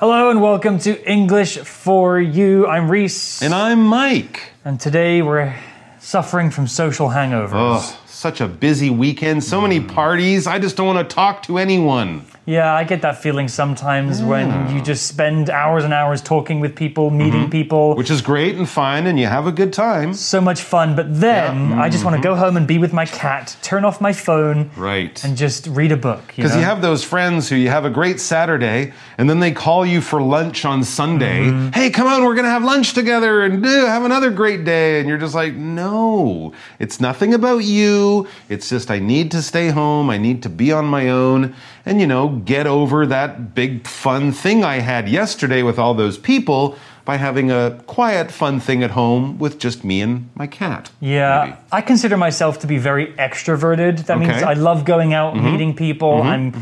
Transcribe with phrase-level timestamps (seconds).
[0.00, 2.66] Hello and welcome to English for You.
[2.66, 3.42] I'm Reese.
[3.42, 4.54] And I'm Mike.
[4.64, 5.54] And today we're
[5.98, 7.50] suffering from social hangovers.
[7.52, 10.46] Oh, such a busy weekend, so many parties.
[10.46, 12.24] I just don't want to talk to anyone.
[12.46, 16.74] Yeah, I get that feeling sometimes when you just spend hours and hours talking with
[16.74, 17.90] people, meeting people.
[17.90, 17.98] Mm-hmm.
[17.98, 20.14] Which is great and fine, and you have a good time.
[20.14, 23.04] so much fun, but then I just want to go home and be with my
[23.06, 24.80] cat, turn off my phone, Mm-hmm.
[24.80, 25.22] Right.
[25.24, 26.32] and just read a book.
[26.34, 26.58] Because know?
[26.58, 30.00] you have those friends who you have a great Saturday, and then they call you
[30.00, 31.44] for lunch on Sunday.
[31.44, 31.68] Mm-hmm.
[31.72, 34.98] Hey, come on, we're going to have lunch together and uh, have another great day.
[34.98, 38.26] And you're just like, no, it's nothing about you.
[38.48, 40.10] It's just I need to stay home.
[40.10, 41.54] I need to be on my own
[41.86, 46.18] and, you know, get over that big fun thing I had yesterday with all those
[46.18, 50.90] people by having a quiet, fun thing at home with just me and my cat.
[51.00, 51.56] Yeah, maybe.
[51.72, 54.06] I consider myself to be very extroverted.
[54.06, 54.40] That means Okay.
[54.40, 54.48] Mm-hmm.
[54.48, 56.22] I love going out, meeting people.
[56.22, 56.52] I'm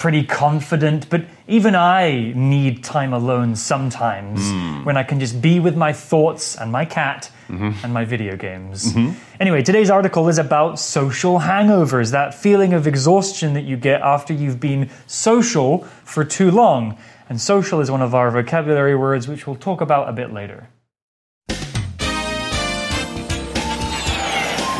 [0.00, 4.84] pretty confident, but even I need time alone sometimes Mm.
[4.86, 7.84] when I can just be with my thoughts and my cat Mm-hmm.
[7.84, 8.94] and my video games.
[9.40, 14.32] Anyway, today's article is about social hangovers, that feeling of exhaustion that you get after
[14.32, 16.96] you've been social for too long.
[17.28, 20.68] And social is one of our vocabulary words, which we'll talk about a bit later.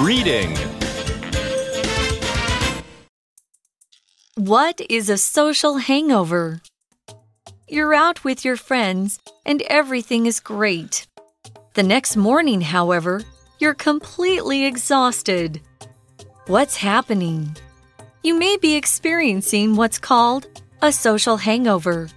[0.01, 0.57] Reading.
[4.41, 6.63] What is a social hangover?
[7.69, 11.07] You're out with your friends and everything is great.
[11.75, 13.21] The next morning, however,
[13.59, 15.61] you're completely exhausted.
[16.47, 17.55] What's happening?
[18.23, 20.47] You may be experiencing what's called
[20.81, 22.09] a social hangover.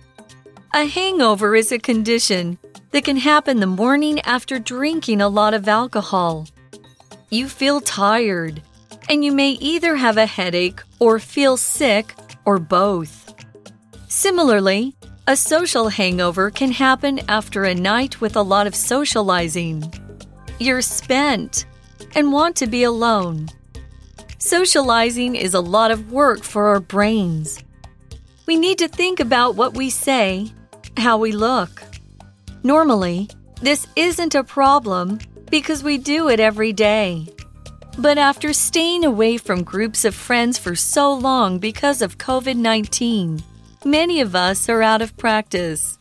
[0.73, 2.57] A hangover is a condition
[2.91, 6.47] that can happen the morning after drinking a lot of alcohol.
[7.29, 8.61] You feel tired,
[9.09, 12.13] and you may either have a headache or feel sick
[12.45, 13.33] or both.
[14.07, 14.95] Similarly,
[15.27, 19.93] a social hangover can happen after a night with a lot of socializing.
[20.59, 21.65] You're spent
[22.15, 23.49] and want to be alone.
[24.37, 27.63] Socializing is a lot of work for our brains.
[28.45, 30.51] We need to think about what we say,
[30.97, 31.81] how we look.
[32.61, 33.29] Normally,
[33.61, 35.19] this isn't a problem
[35.49, 37.29] because we do it every day.
[37.97, 43.43] But after staying away from groups of friends for so long because of COVID 19,
[43.85, 45.97] many of us are out of practice.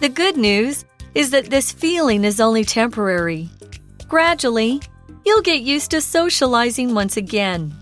[0.00, 0.84] The good news
[1.14, 3.48] is that this feeling is only temporary.
[4.06, 4.80] Gradually,
[5.26, 7.74] you'll get used to socializing once again.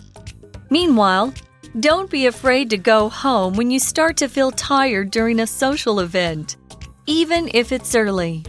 [0.70, 1.34] Meanwhile,
[1.78, 6.00] don't be afraid to go home when you start to feel tired during a social
[6.00, 6.56] event,
[7.04, 8.44] even if it's early.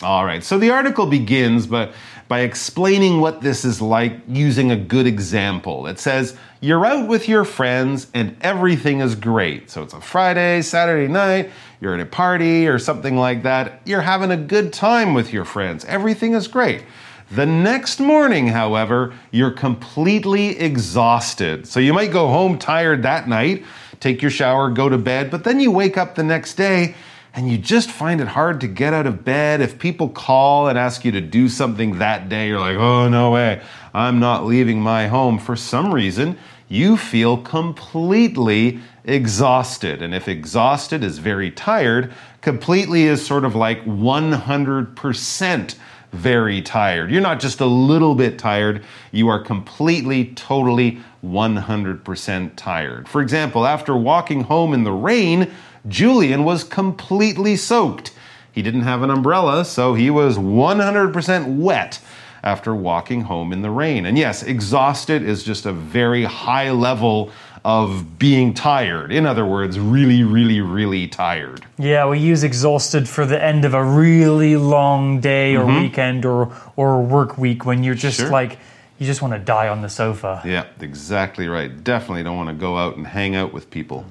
[0.00, 1.92] All right, so the article begins but
[2.28, 5.88] by explaining what this is like using a good example.
[5.88, 9.70] It says, You're out with your friends and everything is great.
[9.70, 11.50] So it's a Friday, Saturday night,
[11.80, 13.80] you're at a party or something like that.
[13.86, 15.84] You're having a good time with your friends.
[15.86, 16.84] Everything is great.
[17.32, 21.66] The next morning, however, you're completely exhausted.
[21.66, 23.64] So you might go home tired that night,
[23.98, 26.94] take your shower, go to bed, but then you wake up the next day
[27.34, 29.60] and you just find it hard to get out of bed.
[29.60, 33.30] If people call and ask you to do something that day, you're like, oh, no
[33.30, 33.62] way,
[33.94, 35.38] I'm not leaving my home.
[35.38, 40.02] For some reason, you feel completely exhausted.
[40.02, 45.74] And if exhausted is very tired, completely is sort of like 100%
[46.12, 47.10] very tired.
[47.10, 53.08] You're not just a little bit tired, you are completely, totally 100% tired.
[53.08, 55.50] For example, after walking home in the rain,
[55.86, 58.12] Julian was completely soaked.
[58.52, 62.00] He didn't have an umbrella, so he was 100% wet
[62.42, 64.06] after walking home in the rain.
[64.06, 67.30] And yes, exhausted is just a very high level
[67.64, 69.12] of being tired.
[69.12, 71.64] In other words, really, really, really tired.
[71.76, 76.52] Yeah, we use exhausted for the end of a really long day or weekend or
[76.76, 78.26] or work week when you're just Mm-hmm.
[78.26, 78.32] Sure.
[78.32, 78.58] like
[78.98, 80.40] you just want to die on the sofa.
[80.44, 81.82] Yeah, exactly right.
[81.84, 84.04] Definitely don't want to go out and hang out with people.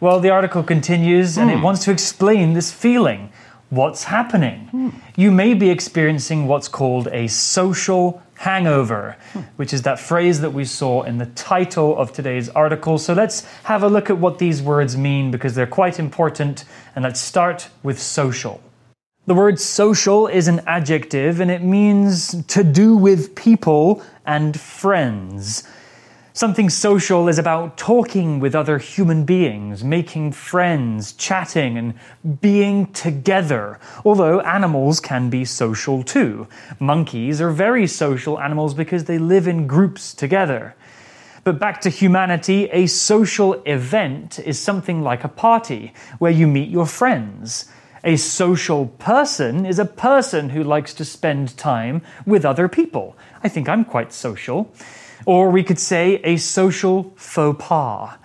[0.00, 1.62] Well, the article continues and it Hmm.
[1.62, 3.30] wants to explain this feeling.
[3.70, 4.68] What's happening?
[4.70, 4.88] Hmm.
[5.16, 9.40] You may be experiencing what's called a social hangover, Hmm.
[9.56, 12.98] which is that phrase that we saw in the title of today's article.
[12.98, 16.64] So let's have a look at what these words mean because they're quite important.
[16.94, 18.60] And let's start with social.
[19.26, 25.64] The word social is an adjective and it means to do with people and friends.
[26.36, 33.78] Something social is about talking with other human beings, making friends, chatting, and being together.
[34.04, 36.48] Although animals can be social too.
[36.80, 40.74] Monkeys are very social animals because they live in groups together.
[41.44, 46.68] But back to humanity, a social event is something like a party where you meet
[46.68, 47.66] your friends.
[48.02, 53.16] A social person is a person who likes to spend time with other people.
[53.44, 54.72] I think I'm quite social.
[55.26, 58.16] Or we could say a social faux pas.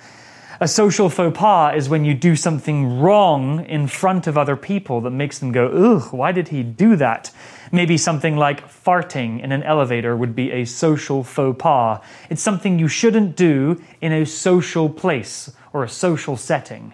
[0.61, 4.99] A social faux pas is when you do something wrong in front of other people
[5.01, 7.31] that makes them go, ugh, why did he do that?
[7.71, 12.01] Maybe something like farting in an elevator would be a social faux pas.
[12.29, 16.93] It's something you shouldn't do in a social place or a social setting.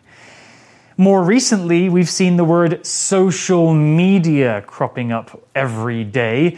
[0.98, 6.58] More recently, we've seen the word social media cropping up every day.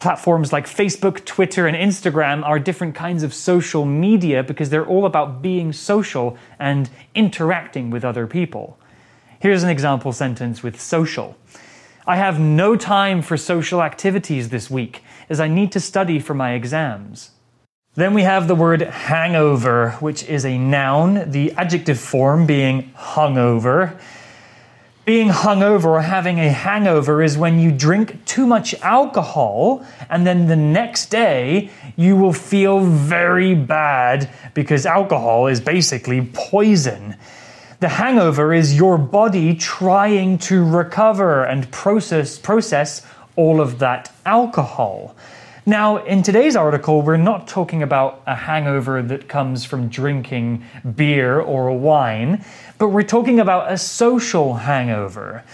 [0.00, 5.06] Platforms like Facebook, Twitter, and Instagram are different kinds of social media because they're all
[5.06, 8.78] about being social and interacting with other people.
[9.40, 11.36] Here's an example sentence with social.
[12.06, 16.32] I have no time for social activities this week as I need to study for
[16.32, 17.32] my exams.
[17.94, 23.98] Then we have the word hangover, which is a noun, the adjective form being hungover.
[25.08, 30.48] Being hungover or having a hangover is when you drink too much alcohol and then
[30.48, 37.16] the next day you will feel very bad because alcohol is basically poison.
[37.80, 43.00] The hangover is your body trying to recover and process process
[43.34, 45.16] all of that alcohol.
[45.68, 50.64] Now, in today's article, we're not talking about a hangover that comes from drinking
[50.96, 52.42] beer or wine,
[52.78, 55.44] but we're talking about a social hangover.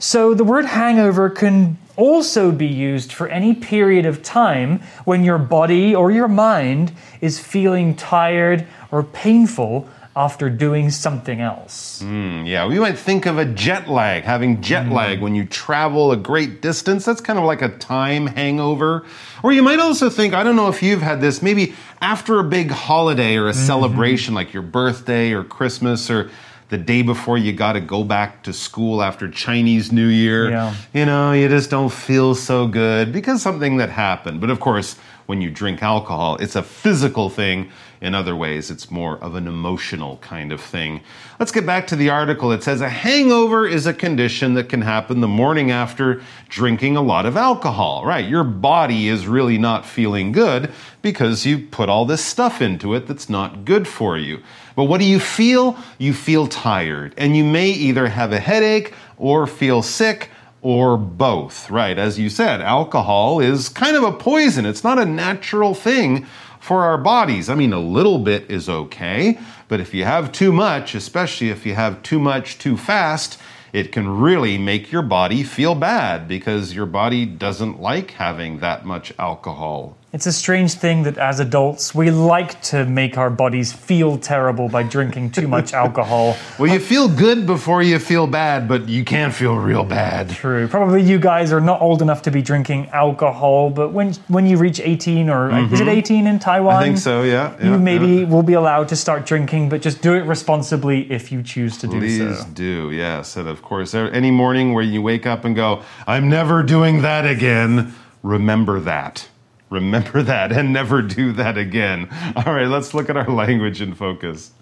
[0.00, 5.38] So the word hangover can also be used for any period of time when your
[5.38, 6.90] body or your mind
[7.20, 12.02] is feeling tired or painful after doing something else.
[12.02, 14.92] Mm, yeah, we might think of a jet lag, having jet mm.
[14.92, 17.04] lag when you travel a great distance.
[17.04, 19.06] That's kind of like a time hangover.
[19.42, 22.44] Or you might also think, I don't know if you've had this, maybe after a
[22.44, 23.66] big holiday or a mm-hmm.
[23.66, 26.30] celebration like your birthday or Christmas or
[26.70, 30.50] the day before you got to go back to school after Chinese New Year.
[30.50, 30.74] Yeah.
[30.94, 34.40] You know, you just don't feel so good because something that happened.
[34.40, 34.96] But of course,
[35.30, 39.46] when you drink alcohol, it's a physical thing in other ways, it's more of an
[39.46, 41.02] emotional kind of thing.
[41.38, 42.50] Let's get back to the article.
[42.50, 47.00] It says a hangover is a condition that can happen the morning after drinking a
[47.00, 48.04] lot of alcohol.
[48.04, 52.94] Right, your body is really not feeling good because you put all this stuff into
[52.94, 54.42] it that's not good for you.
[54.74, 55.78] But what do you feel?
[55.98, 60.30] You feel tired, and you may either have a headache or feel sick
[60.62, 61.98] or both, right?
[61.98, 64.66] As you said, alcohol is kind of a poison.
[64.66, 66.26] It's not a natural thing
[66.60, 67.48] for our bodies.
[67.48, 71.64] I mean, a little bit is okay, but if you have too much, especially if
[71.64, 73.40] you have too much too fast,
[73.72, 78.84] it can really make your body feel bad because your body doesn't like having that
[78.84, 79.96] much alcohol.
[80.12, 84.68] It's a strange thing that as adults, we like to make our bodies feel terrible
[84.68, 86.36] by drinking too much alcohol.
[86.58, 90.30] well, you feel good before you feel bad, but you can't feel real bad.
[90.30, 90.66] True.
[90.66, 94.56] Probably you guys are not old enough to be drinking alcohol, but when when you
[94.56, 95.74] reach 18 or mm-hmm.
[95.74, 96.74] is it 18 in Taiwan?
[96.74, 97.56] I think so, yeah.
[97.60, 98.24] yeah you maybe yeah.
[98.24, 101.86] will be allowed to start drinking, but just do it responsibly if you choose to
[101.86, 102.42] Please do so.
[102.42, 103.36] Please do, yes.
[103.36, 107.26] And of course, any morning where you wake up and go, I'm never doing that
[107.26, 109.28] again, remember that.
[109.70, 112.08] Remember that and never do that again.
[112.36, 114.52] All right, let's look at our language in focus.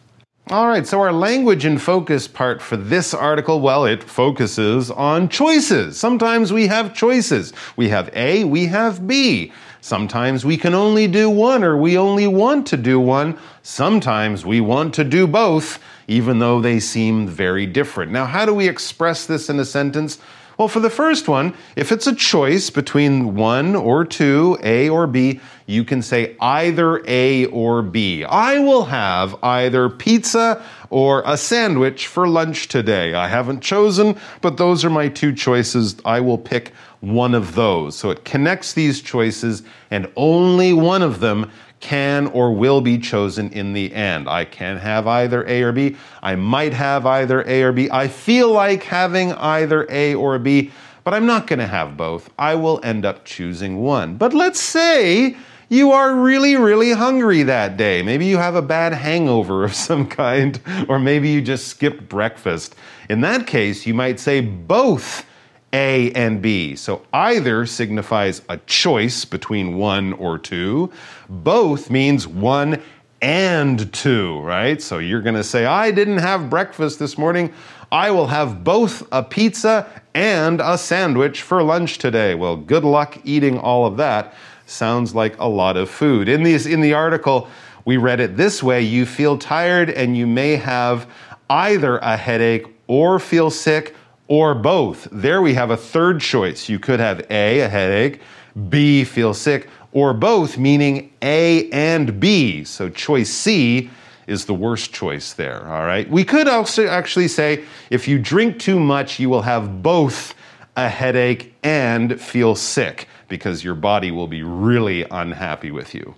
[0.50, 5.28] All right, so our language in focus part for this article, well, it focuses on
[5.28, 5.99] choices.
[5.99, 7.52] Sometimes we have choices.
[7.76, 9.52] We have A, we have B.
[9.82, 13.38] Sometimes we can only do one or we only want to do one.
[13.62, 15.78] Sometimes we want to do both,
[16.09, 18.11] even though they seem very different.
[18.11, 20.18] Now, how do we express this in a sentence?
[20.58, 25.06] Well, for the first one, if it's a choice between one or two, A or
[25.06, 28.24] B, you can say either A or B.
[28.24, 30.60] I will have either pizza
[30.90, 33.14] or a sandwich for lunch today.
[33.14, 35.94] I haven't chosen, but those are my two choices.
[36.04, 37.96] I will pick one of those.
[37.96, 39.62] So it connects these choices,
[39.92, 44.28] and only one of them can or will be chosen in the end.
[44.28, 45.97] I can have either A or B.
[46.23, 47.88] I might have either A or B.
[47.90, 50.73] I feel like having either A or B,
[51.04, 52.30] but I'm not going to have both.
[52.38, 54.16] I will end up choosing one.
[54.16, 55.37] But let's say
[55.68, 58.02] you are really, really hungry that day.
[58.02, 62.75] Maybe you have a bad hangover of some kind, or maybe you just skipped breakfast.
[63.08, 65.25] In that case, you might say both
[65.72, 66.76] a and B.
[66.76, 70.90] So either signifies a choice between one or two.
[71.28, 72.82] Both means one
[73.20, 74.80] and two, right?
[74.80, 77.52] So you're going to say, I didn't have breakfast this morning.
[77.90, 82.34] I will have both a pizza and a sandwich for lunch today.
[82.34, 84.34] Well, good luck eating all of that.
[84.66, 86.28] Sounds like a lot of food.
[86.28, 87.48] In, these, in the article,
[87.88, 91.10] We read it this way you feel tired and you may have
[91.48, 93.96] either a headache or feel sick
[94.28, 95.08] or both.
[95.11, 96.68] There we have a third choice.
[96.68, 98.20] You could have A, a headache,
[98.68, 102.62] B, feel sick, or both, meaning A and B.
[102.64, 103.90] So choice C
[104.26, 106.08] is the worst choice there, all right?
[106.11, 110.35] We could also actually say if you drink too much, you will have both
[110.76, 116.14] a headache and feel sick because your body will be really unhappy with you.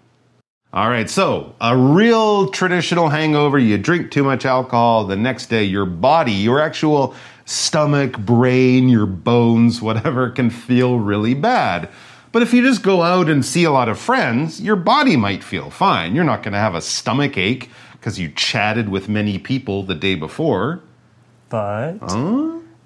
[0.73, 5.65] All right, so a real traditional hangover, you drink too much alcohol, the next day
[5.65, 7.15] your body, your actual
[7.51, 11.89] stomach, brain, your bones, whatever, can feel really bad.
[12.33, 15.43] But if you just go out and see a lot of friends, your body might
[15.43, 16.15] feel fine.
[16.15, 19.97] You're not going to have a stomach ache because you chatted with many people the
[19.97, 20.81] day before.
[21.49, 21.99] But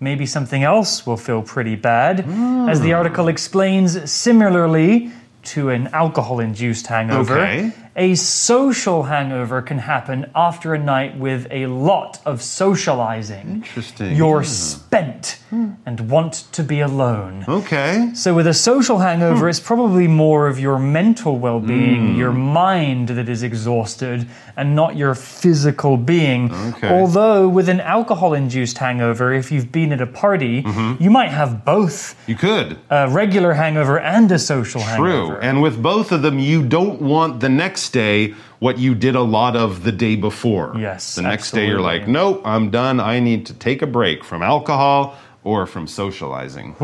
[0.01, 2.21] maybe something else will feel pretty bad.
[2.21, 2.69] Hmm.
[2.69, 5.13] As the article explains, similarly
[5.45, 7.73] to an alcohol induced hangover, Okay.
[7.97, 13.47] a social hangover can happen after a night with a lot of socializing.
[13.63, 14.17] Interesting.
[14.17, 14.49] You're Yeah.
[14.49, 15.39] spent
[15.87, 17.45] and want to be alone.
[17.49, 18.11] Okay.
[18.15, 22.19] So, with a social hangover, it's probably more of your mental well being, hmm.
[22.19, 26.51] your mind that is exhausted, and not your physical being.
[26.71, 26.89] Okay.
[26.91, 31.01] Although, with an alcohol induced hangover, if you've been at a party, mm-hmm.
[31.03, 32.77] you might have both You could.
[32.91, 34.91] a regular hangover and a social True.
[34.91, 35.34] hangover.
[35.43, 39.23] And with both of them, you don't want the next day what you did a
[39.23, 40.75] lot of the day before.
[40.79, 43.01] Yes, The next day, you're like, nope, I'm done.
[43.01, 46.75] I need to take a break from alcohol or from socializing.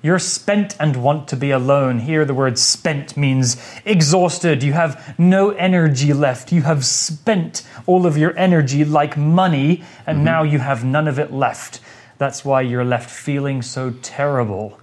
[0.00, 1.98] You're spent and want to be alone.
[2.00, 4.62] Here, the word spent means exhausted.
[4.62, 6.52] You have no energy left.
[6.52, 10.24] You have spent all of your energy like money, and mm-hmm.
[10.24, 11.80] now you have none of it left.
[12.18, 14.80] That's why you're left feeling so terrible.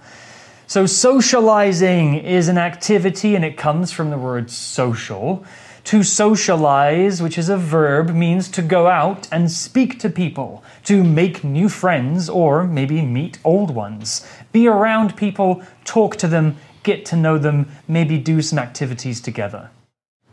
[0.67, 5.45] So, socializing is an activity and it comes from the word social.
[5.85, 11.03] To socialize, which is a verb, means to go out and speak to people, to
[11.03, 14.27] make new friends, or maybe meet old ones.
[14.51, 19.69] Be around people, talk to them, get to know them, maybe do some activities together.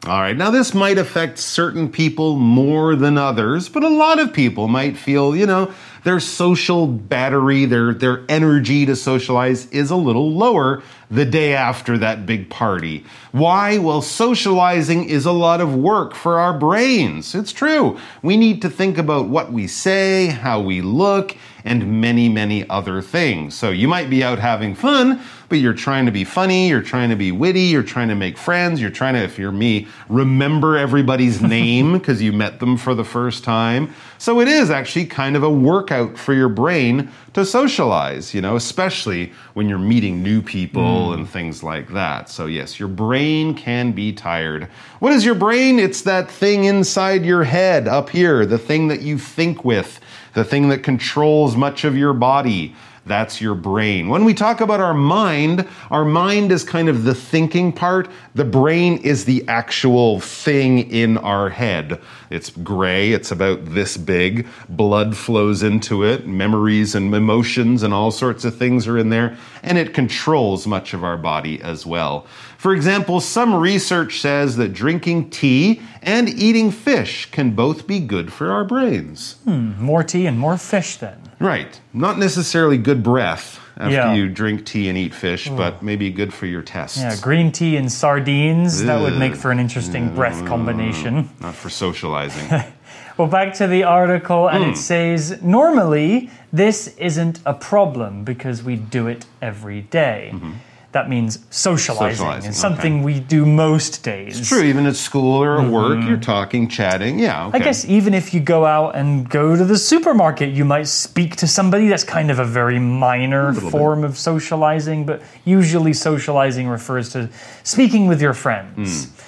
[0.05, 4.33] All right, now this might affect certain people more than others, but a lot of
[4.33, 9.97] people might feel, you know, their social battery, their their energy to socialize is a
[9.97, 13.05] little lower the day after that big party.
[13.31, 13.79] Why?
[13.79, 17.37] Well, socializing is a lot of work for our brains.
[17.37, 17.97] It's true.
[18.23, 23.03] We need to think about what we say, how we look, and many, many other
[23.03, 23.55] things.
[23.57, 25.21] So you might be out having fun,
[25.53, 28.39] but you're trying to be funny, you're trying to be witty, you're trying to make
[28.39, 32.95] friends, you're trying to, if you're me, remember everybody's name because you met them for
[32.95, 33.93] the first time.
[34.17, 38.57] So it is actually kind of a workout for your brain to socialize, you know,
[38.57, 41.15] especially when you're meeting new people mm.
[41.17, 42.31] and things like that.
[42.31, 44.69] So, yes, your brain can be tired.
[45.01, 45.79] What is your brain?
[45.79, 50.01] It's that thing inside your head up here, the thing that you think with,
[50.33, 52.75] the thing that controls much of your body.
[53.05, 54.09] That's your brain.
[54.09, 58.09] When we talk about our mind, our mind is kind of the thinking part.
[58.37, 62.01] The brain is the actual thing in our head.
[62.31, 64.47] It's gray, it's about this big.
[64.69, 69.37] Blood flows into it, memories and emotions and all sorts of things are in there,
[69.65, 72.27] and it controls much of our body as well.
[72.57, 78.33] For example, some research says that drinking tea and eating fish can both be good
[78.33, 79.37] for our brains.
[79.45, 81.21] Hmm, more tea and more fish, then.
[81.43, 81.81] Right.
[81.93, 84.15] Not necessarily good breath after Yeah.
[84.15, 85.57] you drink tea and eat fish, mm.
[85.57, 86.99] but maybe good for your tests.
[86.99, 91.25] Yeah, green tea and sardines, that would make for an interesting breath combination.
[91.25, 91.41] Mm.
[91.41, 92.49] Not for socializing.
[93.19, 94.77] Well, back to the article, and it mm.
[94.77, 100.31] says normally this isn't a problem because we do it every day.
[100.33, 100.53] Mm-hmm.
[100.93, 102.17] That means socializing.
[102.17, 104.47] Socializing, It's something we do most days.
[104.47, 105.73] True, even at school or at mm-hmm.
[105.73, 107.19] work, you're talking, chatting.
[107.19, 107.59] Yeah, okay.
[107.59, 111.37] I guess even if you go out and go to the supermarket, you might speak
[111.37, 111.89] to somebody.
[111.89, 117.31] That's kind of a very minor little form of socializing, but usually socializing refers to
[117.63, 119.07] speaking with your friends.
[119.07, 119.23] Hmm.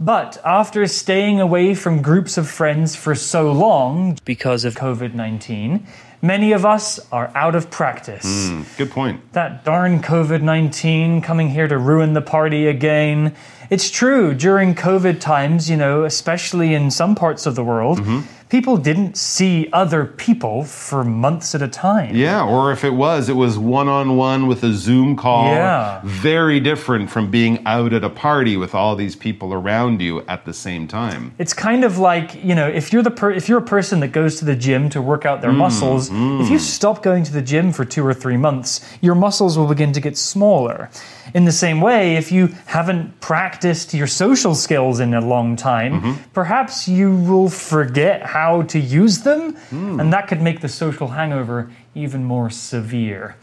[0.00, 5.84] But after staying away from groups of friends for so long because of COVID 19,
[6.22, 8.48] many of us are out of practice.
[8.48, 9.32] Hmm, good point.
[9.32, 13.34] That darn COVID 19 coming here to ruin the party again.
[13.70, 18.20] It's true, during COVID times, you know, especially in some parts of the world, mm-hmm.
[18.48, 22.14] People didn't see other people for months at a time.
[22.16, 25.46] Yeah, or if it was, it was one on one with a Zoom call.
[25.46, 26.00] Yeah.
[26.04, 30.44] Very different from being out at a party with all these people around you at
[30.44, 31.34] the same time.
[31.38, 34.08] It's kind of like, you know, if you're the per- if you're a person that
[34.20, 36.08] goes to the gym to work out their Mm, muscles,
[36.42, 39.66] if you stop going to the gym for 2 or 3 months, your muscles will
[39.66, 40.88] begin to get smaller.
[41.34, 45.92] In the same way, if you haven't practiced your social skills in a long time,
[45.98, 46.12] Mm-hmm.
[46.32, 48.37] perhaps you will forget how
[48.68, 50.00] to use them, Hmm.
[50.00, 53.36] and that could make the social hangover even more severe.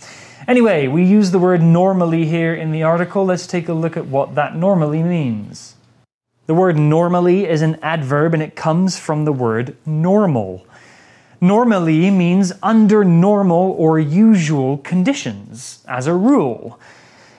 [0.48, 3.26] Anyway, we use the word normally here in the article.
[3.26, 5.76] Let's take a look at what that normally means.
[6.48, 10.66] The word normally is an adverb and it comes from the word normal.
[11.42, 16.80] Normally means under normal or usual conditions, as a rule.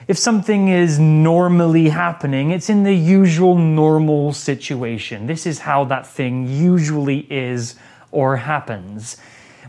[0.07, 5.27] If something is normally happening, it's in the usual normal situation.
[5.27, 7.75] This is how that thing usually is
[8.11, 9.17] or happens.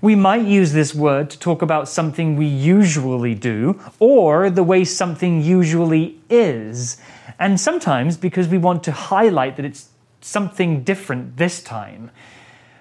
[0.00, 4.84] We might use this word to talk about something we usually do or the way
[4.84, 6.98] something usually is.
[7.40, 9.88] And sometimes because we want to highlight that it's
[10.20, 12.12] something different this time.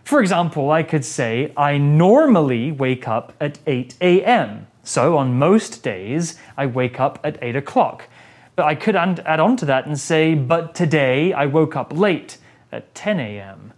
[0.03, 4.67] For example, I could say, I normally wake up at 8 a.m.
[4.87, 8.07] So on most days, I wake up at 8 o'clock.
[8.55, 12.37] But I could add on to that and say, but today I woke up late
[12.71, 13.73] at 10 a.m.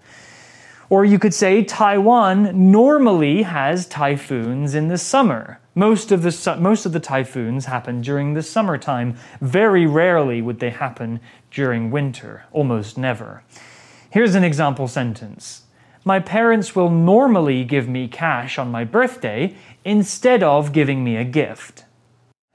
[0.87, 5.59] Or you could say Taiwan normally has typhoons in the summer.
[5.73, 9.17] Most of the most of the typhoons happen during the summertime.
[9.41, 13.43] Very rarely would they happen during winter, almost never.
[14.11, 15.63] Here's an example sentence.
[16.05, 21.23] My parents will normally give me cash on my birthday instead of giving me a
[21.23, 21.85] gift.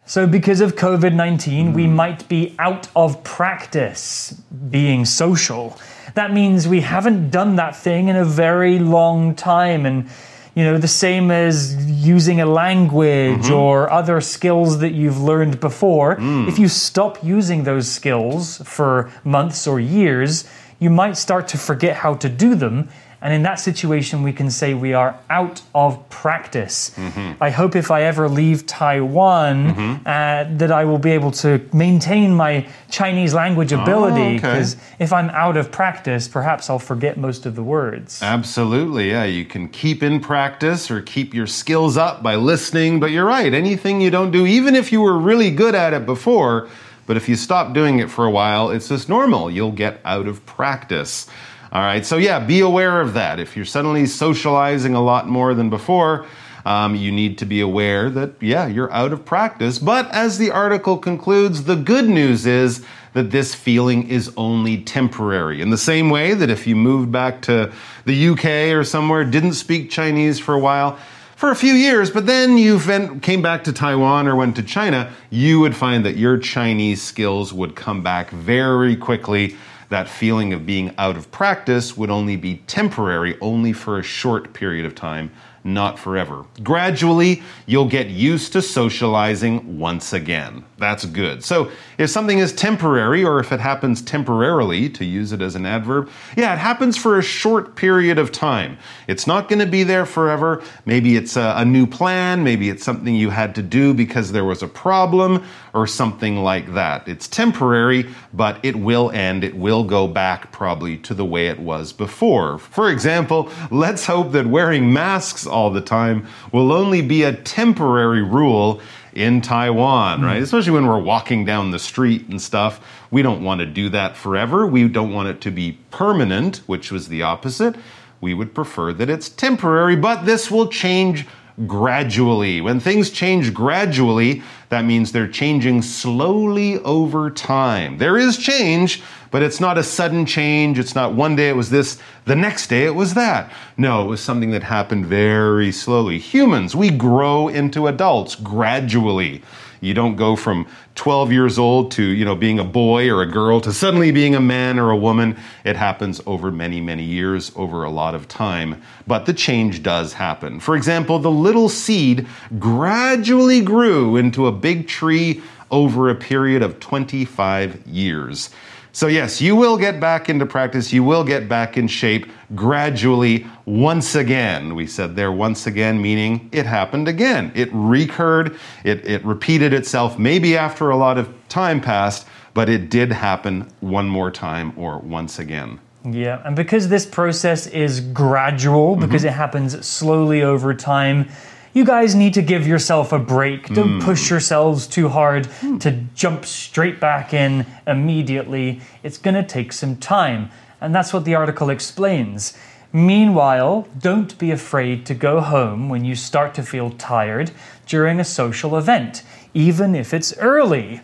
[0.07, 1.95] So, because of COVID 19, we hmm.
[1.95, 4.33] might be out of practice
[4.71, 5.79] being social.
[6.15, 9.87] That means we haven't done that thing in a very long time.
[9.87, 10.09] And,
[10.55, 13.55] you know, the same as using a language mm-hmm.
[13.55, 16.17] or other skills that you've learned before.
[16.17, 16.49] Hmm.
[16.49, 20.45] If you stop using those skills for months or years,
[20.79, 22.91] you might start to forget how to do them.
[23.25, 26.93] And in that situation, we can say we are out of practice.
[27.41, 32.35] I hope if I ever leave Taiwan, uh, that I will be able to maintain
[32.35, 34.21] my Chinese language ability.
[34.21, 34.35] okay.
[34.37, 38.23] Because if I'm out of practice, perhaps I'll forget most of the words.
[38.23, 39.25] Absolutely, yeah.
[39.25, 43.55] You can keep in practice or keep your skills up by listening, but you're right.
[43.55, 46.69] Anything you don't do, even if you were really good at it before,
[47.07, 49.51] but if you stop doing it for a while, it's just normal.
[49.51, 51.27] You'll get out of practice.
[51.75, 53.41] All right, so yeah, be aware of that.
[53.41, 56.25] If you're suddenly socializing a lot more than before,
[56.65, 59.81] um, you need to be aware that, yeah, you're out of practice.
[59.81, 65.61] But as the article concludes, the good news is that this feeling is only temporary.
[65.61, 67.73] In the same way that if you moved back to
[68.05, 70.97] the UK or somewhere, didn't speak Chinese for a while,
[71.35, 72.79] for a few years, but then you
[73.21, 77.53] came back to Taiwan or went to China, you would find that your Chinese skills
[77.53, 79.57] would come back very quickly.
[79.95, 84.53] That feeling of being out of practice would only be temporary, only for a short
[84.53, 85.31] period of time,
[85.65, 86.45] not forever.
[86.63, 90.65] Gradually, you'll get used to socializing once again.
[90.77, 91.43] That's good.
[91.43, 95.65] So, if something is temporary or if it happens temporarily, to use it as an
[95.65, 98.77] adverb, yeah, it happens for a short period of time.
[99.09, 100.63] It's not going to be there forever.
[100.85, 104.45] Maybe it's a, a new plan, maybe it's something you had to do because there
[104.45, 107.07] was a problem or something like that.
[107.09, 109.45] It's temporary, but it will end.
[109.45, 112.59] It will go back probably to the way it was before.
[112.59, 118.23] For example, let's hope that wearing masks all the time will only be a temporary
[118.23, 118.81] rule
[119.15, 120.39] in Taiwan, right?
[120.39, 120.43] Hmm.
[120.43, 122.81] Especially when we're walking down the street and stuff.
[123.11, 124.67] We don't want to do that forever.
[124.67, 127.77] We don't want it to be permanent, which was the opposite.
[128.21, 131.27] We would prefer that it's temporary, but this will change
[131.67, 132.61] gradually.
[132.61, 137.99] When things change gradually, that means they're changing slowly over time.
[137.99, 140.79] There is change, but it's not a sudden change.
[140.79, 143.53] It's not one day it was this, the next day it was that.
[143.77, 146.19] No, it was something that happened very slowly.
[146.19, 149.43] Humans, we grow into adults gradually.
[149.85, 153.31] You don't go from 12 years old to, you know, being a boy or a
[153.31, 155.37] girl to suddenly being a man or a woman.
[155.65, 158.83] It happens over many, many years, over a lot of time.
[159.07, 160.61] But the change does happen.
[160.61, 162.27] For example, the little seed
[162.59, 168.51] gradually grew into a big tree over a period of 25 years.
[168.95, 170.93] So, yes, you will get back into practice.
[170.93, 174.77] You will get back in shape gradually once again.
[174.77, 177.51] We said there once again, meaning it happened again.
[177.57, 182.89] It recurred, it, it repeated itself, maybe after a lot of time passed, but it
[182.89, 185.81] did happen one more time or once again.
[186.05, 189.29] Yeah, and because this process is gradual, because mm-hmm.
[189.31, 191.31] it happens slowly over time,
[191.75, 193.67] you guys need to give yourself a break.
[193.75, 194.07] Don't hmm.
[194.07, 195.49] push yourselves too hard
[195.81, 198.81] to jump straight back in immediately.
[199.03, 200.51] It's going to take some time.
[200.81, 202.57] And that's what the article explains.
[202.93, 207.51] Meanwhile, don't be afraid to go home when you start to feel tired
[207.87, 211.01] during a social event, even if it's early.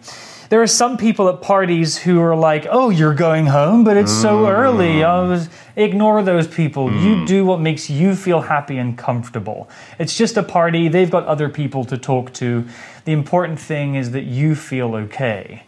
[0.51, 4.11] There are some people at parties who are like, oh, you're going home, but it's
[4.11, 4.97] so early.
[4.97, 5.03] Mm.
[5.05, 6.89] Oh, I was, ignore those people.
[6.89, 7.05] Mm.
[7.05, 9.71] You do what makes you feel happy and comfortable.
[10.01, 12.67] It's just a party, they've got other people to talk to.
[13.05, 15.63] The important thing is that you feel okay.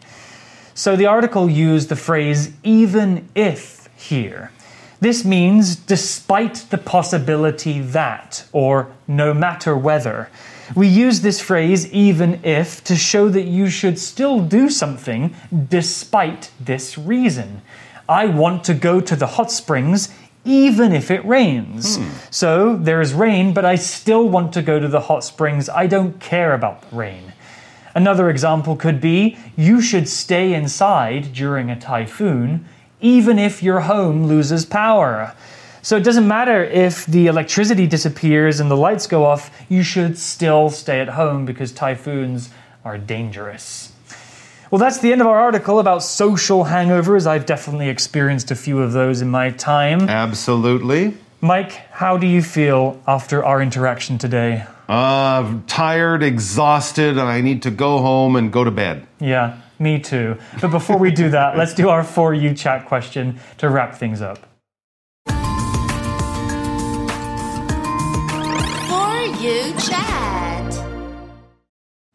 [0.74, 4.50] So the article used the phrase even if here.
[4.98, 10.28] This means despite the possibility that, or no matter whether.
[10.74, 15.34] We use this phrase even if to show that you should still do something
[15.68, 17.62] despite this reason.
[18.08, 20.08] I want to go to the hot springs
[20.44, 21.96] even if it rains.
[21.96, 22.10] Hmm.
[22.30, 25.68] So there is rain, but I still want to go to the hot springs.
[25.68, 27.32] I don't care about the rain.
[27.94, 32.66] Another example could be you should stay inside during a typhoon,
[33.00, 35.34] even if your home loses power.
[35.84, 40.16] So it doesn't matter if the electricity disappears and the lights go off, you should
[40.16, 42.50] still stay at home because typhoons
[42.84, 43.92] are dangerous.
[44.70, 47.26] Well, that's the end of our article about social hangovers.
[47.26, 50.08] I've definitely experienced a few of those in my time.
[50.08, 51.14] Absolutely.
[51.40, 54.64] Mike, how do you feel after our interaction today?
[54.88, 59.04] Uh, tired, exhausted, and I need to go home and go to bed.
[59.18, 60.38] Yeah, me too.
[60.60, 64.22] But before we do that, let's do our For You chat question to wrap things
[64.22, 64.51] up.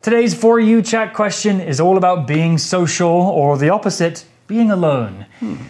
[0.07, 5.25] Today's For You chat question is all about being social, or the opposite, being alone.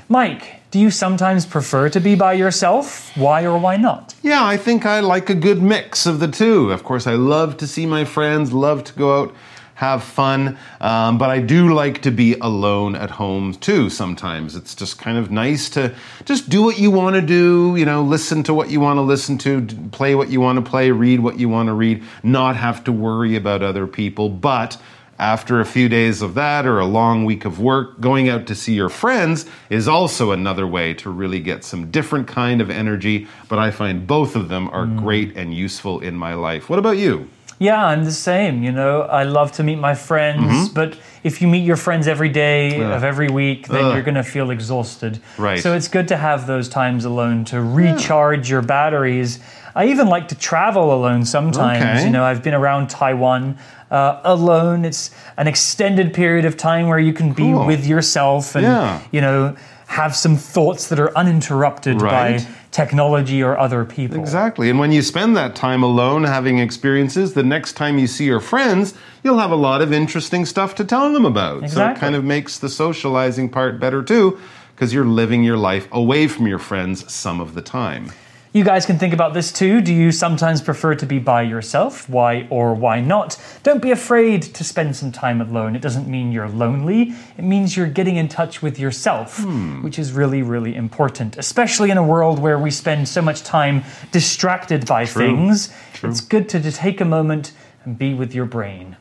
[0.07, 3.17] Mike, do you sometimes prefer to be by yourself?
[3.17, 4.13] Why or why not?
[4.21, 6.71] Yeah, I think I like a good mix of the two.
[6.71, 9.35] Of course, I love to see my friends, love to go out,
[9.77, 14.55] have fun, um, but I do like to be alone at home too sometimes.
[14.55, 15.93] It's just kind of nice to
[16.25, 19.03] just do what you want to do, you know, listen to what you want to
[19.03, 22.55] listen to, play what you want to play, read what you want to read, not
[22.55, 24.29] have to worry about other people.
[24.29, 24.81] But
[25.19, 28.55] after a few days of that or a long week of work, going out to
[28.55, 33.27] see your friends is also another way to really get some different kind of energy.
[33.47, 36.67] But I find both of them are great and useful in my life.
[36.67, 37.29] What about you?
[37.59, 38.61] Yeah, I'm the same.
[38.63, 42.29] You know, I love to meet my friends, but if you meet your friends every
[42.29, 43.93] day of every week, then Ugh.
[43.93, 45.19] you're going to feel exhausted.
[45.37, 45.59] Right.
[45.59, 49.39] So it's good to have those times alone to recharge your batteries.
[49.75, 51.81] I even like to travel alone sometimes.
[51.83, 52.03] Okay.
[52.05, 53.57] You know, I've been around Taiwan
[53.89, 54.85] uh, alone.
[54.85, 57.65] It's an extended period of time where you can be Cool.
[57.65, 59.01] with yourself and, Yeah.
[59.11, 59.55] you know,
[59.87, 62.39] have some thoughts that are uninterrupted Right.
[62.39, 64.19] by technology or other people.
[64.19, 64.69] Exactly.
[64.69, 68.39] And when you spend that time alone having experiences, the next time you see your
[68.39, 71.69] friends, you'll have a lot of interesting stuff to tell them about.
[71.69, 74.39] So it kind of makes the socializing part better too,
[74.75, 78.11] because you're living your life away from your friends some of the time.
[78.57, 79.81] You guys can think about this too.
[79.81, 82.09] Do you sometimes prefer to be by yourself?
[82.09, 83.39] Why or why not?
[83.61, 85.75] Don't be afraid to spend some time alone.
[85.75, 89.83] It doesn't mean you're lonely, it means you're getting in touch with yourself, hmm.
[89.83, 93.83] which is really, really important, especially in a world where we spend so much time
[94.11, 95.71] distracted by things.
[96.01, 97.51] It's good to take a moment
[97.85, 98.97] and be with your brain.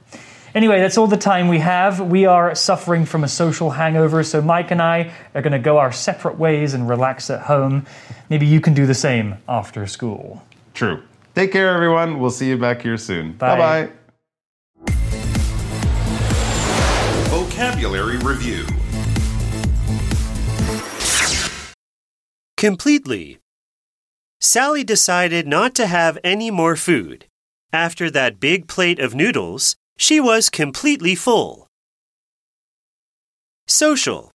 [0.57, 2.01] Anyway, that's all the time we have.
[2.01, 5.77] We are suffering from a social hangover, so Mike and I are going to go
[5.77, 7.85] our separate ways and relax at home.
[8.31, 10.43] Maybe you can do the same after school.
[10.73, 11.03] True.
[11.35, 12.21] Take care, everyone.
[12.21, 13.33] We'll see you back here soon.
[13.33, 13.59] Bye.
[13.59, 13.91] Bye
[14.87, 14.95] bye.
[17.29, 18.65] Vocabulary Review
[22.57, 23.41] Completely.
[24.41, 27.27] Sally decided not to have any more food.
[27.75, 31.67] After that big plate of noodles, she was completely full.
[33.67, 34.31] Social.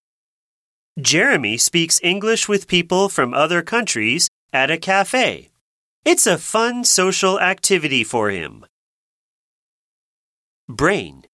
[0.99, 5.49] Jeremy speaks English with people from other countries at a cafe.
[6.03, 8.65] It's a fun social activity for him.
[10.67, 11.25] Brain.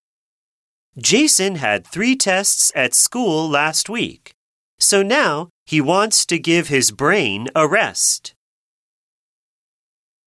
[0.98, 4.34] Jason had three tests at school last week,
[4.80, 8.34] so now he wants to give his brain a rest.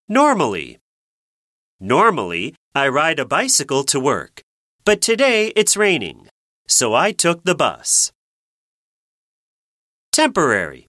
[0.09, 0.79] Normally.
[1.81, 4.43] Normally, I ride a bicycle to work,
[4.85, 6.29] but today it's raining,
[6.69, 8.13] so I took the bus.
[10.13, 10.87] Temporary.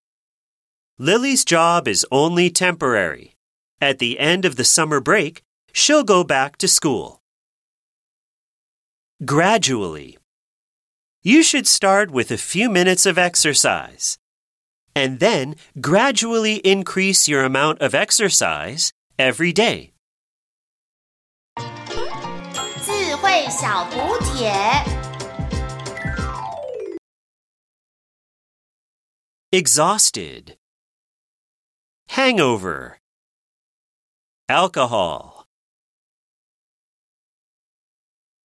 [0.99, 3.36] Lily's job is only temporary.
[3.80, 7.19] At the end of the summer break, she'll go back to school.
[9.23, 10.17] Gradually.
[11.23, 14.17] You should start with a few minutes of exercise.
[14.93, 19.90] and then gradually increase your amount of exercise every day.
[23.31, 24.53] 智慧小补帖。
[29.53, 30.57] Exhausted.
[32.09, 32.99] Hangover.
[34.49, 35.30] Alcohol.